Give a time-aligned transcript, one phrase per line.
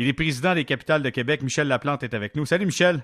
[0.00, 1.42] Il est président des capitales de Québec.
[1.42, 2.46] Michel Laplante est avec nous.
[2.46, 3.00] Salut Michel.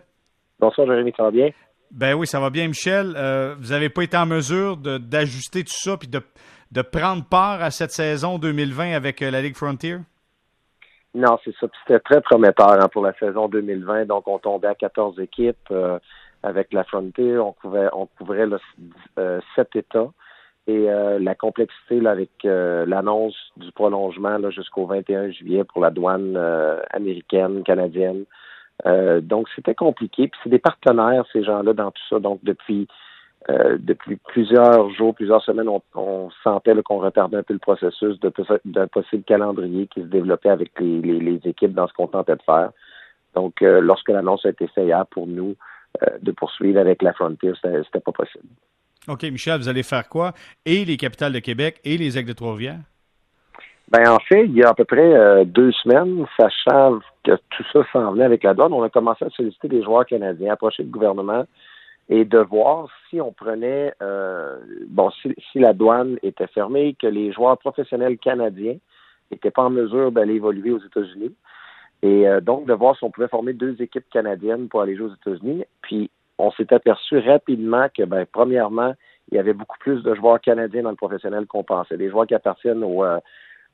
[0.60, 1.50] Bonsoir Jérémy, ça va bien?
[1.90, 3.14] Ben oui, ça va bien Michel.
[3.16, 6.20] Euh, vous n'avez pas été en mesure d'ajuster tout ça puis de,
[6.70, 9.96] de, prendre part à cette saison 2020 avec euh, la Ligue Frontier?
[11.16, 11.66] Non, c'est ça.
[11.84, 14.04] C'était très prometteur hein, pour la saison 2020.
[14.04, 15.98] Donc, on tombait à 14 équipes euh,
[16.44, 17.38] avec la Frontier.
[17.38, 18.46] On couvrait, on couvrait
[19.56, 20.10] sept États.
[20.66, 25.90] Et euh, la complexité là, avec euh, l'annonce du prolongement jusqu'au 21 juillet pour la
[25.90, 28.24] douane euh, américaine, canadienne.
[29.20, 30.28] donc, c'était compliqué.
[30.28, 32.18] Puis c'est des partenaires, ces gens-là, dans tout ça.
[32.18, 32.88] Donc, depuis
[33.46, 38.18] depuis plusieurs jours, plusieurs semaines, on, sentait qu'on retardait un peu le processus
[38.64, 42.42] d'un possible calendrier qui se développait avec les, les, équipes dans ce qu'on tentait de
[42.42, 42.70] faire.
[43.34, 45.56] Donc, lorsque l'annonce a été faite pour nous
[46.22, 48.48] de poursuivre avec la Frontier, c'était pas possible.
[49.08, 50.32] OK, Michel, vous allez faire quoi?
[50.64, 52.80] Et les capitales de Québec et les Aigles de Trois-Rivières?
[53.90, 57.64] Ben, en fait, il y a à peu près euh, deux semaines, sachant que tout
[57.72, 60.82] ça s'en venait avec la douane, on a commencé à solliciter des joueurs canadiens, approcher
[60.82, 61.44] le gouvernement
[62.08, 67.32] et de voir si on prenait, euh, bon, si, la douane était fermée, que les
[67.32, 68.76] joueurs professionnels canadiens
[69.30, 71.34] n'étaient pas en mesure d'aller évoluer aux États-Unis.
[72.02, 75.06] Et euh, donc, de voir si on pouvait former deux équipes canadiennes pour aller jouer
[75.06, 75.64] aux États-Unis.
[76.38, 78.94] On s'est aperçu rapidement que, ben, premièrement,
[79.30, 81.96] il y avait beaucoup plus de joueurs canadiens dans le professionnel qu'on pensait.
[81.96, 83.18] Des joueurs qui appartiennent aux, euh,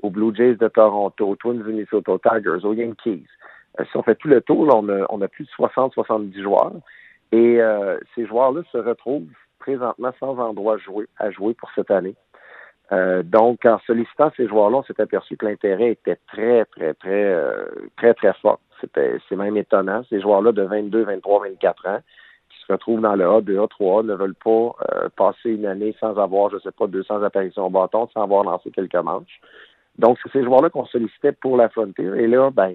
[0.03, 3.27] Blue Jays de Toronto, aux Twins Minnesota, aux Tigers, aux Yankees.
[3.79, 6.73] Euh, si on fait tout le tour, on, a, plus de 60-70 joueurs.
[7.33, 10.77] Et euh, ces joueurs-là se retrouvent présentement sans endroit
[11.19, 12.15] à jouer pour cette année.
[13.25, 17.37] donc, en sollicitant ces joueurs-là, on s'est aperçu que l'intérêt était très, très, très,
[17.97, 18.59] très, très fort.
[18.81, 20.03] C'était, c'est même étonnant.
[20.09, 22.01] Ces joueurs-là de 22, 23, 24 ans
[22.71, 24.51] se retrouvent dans le A, 2A, 3A, ne veulent pas
[24.95, 28.23] euh, passer une année sans avoir, je ne sais pas, 200 apparitions au bâton, sans
[28.23, 29.41] avoir lancé quelques manches.
[29.99, 32.07] Donc, c'est ces joueurs-là qu'on sollicitait pour la Frontier.
[32.17, 32.75] Et là, ben,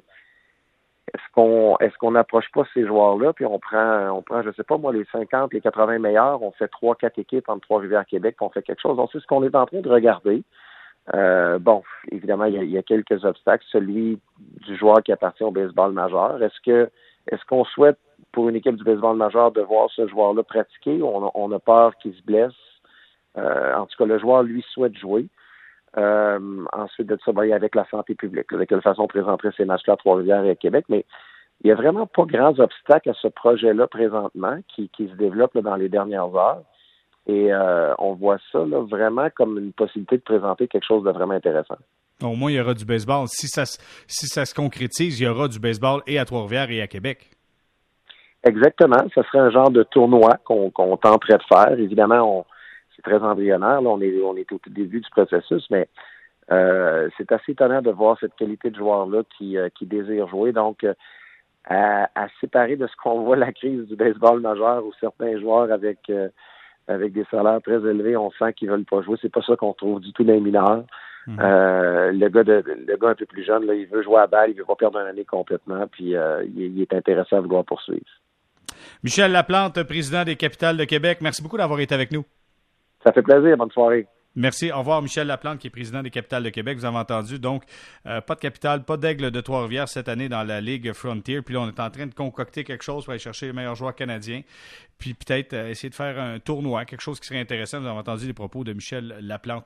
[1.13, 4.63] est-ce qu'on est-ce qu'on n'approche pas ces joueurs-là, puis on prend, on prend, je sais
[4.63, 8.35] pas moi, les 50, les 80 meilleurs, on fait trois, quatre équipes entre Trois-Rivières Québec,
[8.41, 8.97] on fait quelque chose.
[8.97, 10.43] Donc, c'est ce qu'on est en train de regarder.
[11.13, 13.63] Euh, bon, évidemment, il y, a, il y, a, quelques obstacles.
[13.71, 16.41] Celui du joueur qui appartient au baseball majeur.
[16.41, 16.89] Est-ce que
[17.31, 17.97] est-ce qu'on souhaite
[18.35, 21.01] pour une équipe du baseball majeur de voir ce joueur-là pratiquer.
[21.01, 22.51] On a, peur qu'il se blesse.
[23.37, 25.27] Euh, en tout cas, le joueur, lui, souhaite jouer.
[25.97, 29.93] Euh, ensuite de ça, ben, avec la santé publique, de quelle façon présenter ces matchs-là
[29.93, 30.83] à Trois-Rivières et à Québec.
[30.89, 31.05] Mais
[31.63, 35.77] il n'y a vraiment pas grands obstacles à ce projet-là présentement qui, se développe dans
[35.77, 36.63] les dernières heures.
[37.27, 41.35] Et euh, on voit ça vraiment comme une possibilité de présenter quelque chose de vraiment
[41.35, 41.77] intéressant.
[42.21, 43.27] Au moins, il y aura du baseball.
[43.29, 46.81] Si ça, si ça se concrétise, il y aura du baseball et à Trois-Rivières et
[46.81, 47.34] à Québec.
[48.45, 49.03] Exactement.
[49.13, 51.79] Ce serait un genre de tournoi qu'on tenterait de faire.
[51.79, 52.45] Évidemment,
[52.95, 53.81] c'est très embryonnaire.
[53.81, 55.89] Là, on est on est au tout début du processus, mais
[56.51, 60.51] euh, c'est assez étonnant de voir cette qualité de joueur-là qui, euh, qui désire jouer.
[60.51, 60.93] Donc, euh,
[61.67, 66.11] à, séparer de ce qu'on voit la crise du baseball majeur où certains joueurs avec
[66.87, 69.17] avec des salaires très élevés, on sent qu'ils veulent pas jouer.
[69.19, 70.83] C'est pas ça qu'on trouve du tout dans les mineurs.
[71.27, 72.11] Mm-hmm.
[72.11, 74.51] le gars de le gars un peu plus jeune, là, il veut jouer à balle,
[74.51, 78.05] il veut pas perdre une année complètement, puis il, il, est intéressé à vouloir poursuivre.
[79.05, 82.25] Michel Laplante, président des Capitales de Québec, merci beaucoup d'avoir été avec nous.
[83.03, 83.55] Ça fait plaisir.
[83.55, 84.07] Bonne soirée.
[84.35, 84.71] Merci.
[84.71, 86.79] Au revoir, Michel Laplante, qui est président des Capitales de Québec.
[86.79, 87.37] Vous avez entendu.
[87.37, 87.65] Donc,
[88.07, 91.43] euh, pas de capitale, pas d'aigle de Trois-Rivières cette année dans la Ligue Frontier.
[91.43, 93.75] Puis là, on est en train de concocter quelque chose pour aller chercher les meilleurs
[93.75, 94.41] joueurs canadiens.
[94.97, 97.79] Puis peut-être euh, essayer de faire un tournoi, quelque chose qui serait intéressant.
[97.81, 99.65] Vous avez entendu les propos de Michel Laplante.